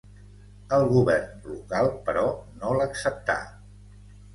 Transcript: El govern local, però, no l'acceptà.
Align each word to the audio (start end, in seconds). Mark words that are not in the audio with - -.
El 0.77 0.85
govern 0.93 1.45
local, 1.53 1.93
però, 2.11 2.27
no 2.59 2.77
l'acceptà. 2.83 3.41